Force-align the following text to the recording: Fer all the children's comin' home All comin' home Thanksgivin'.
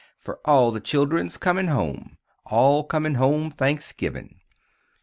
Fer 0.17 0.39
all 0.45 0.71
the 0.71 0.79
children's 0.79 1.37
comin' 1.37 1.67
home 1.67 2.17
All 2.47 2.83
comin' 2.83 3.13
home 3.13 3.51
Thanksgivin'. 3.51 4.33